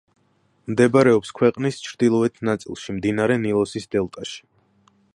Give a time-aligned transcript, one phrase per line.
[0.71, 4.43] მდებარეობს ქვეყნის ჩრდილოეთ ნაწილში, მდინარე ნილოსის დელტაში.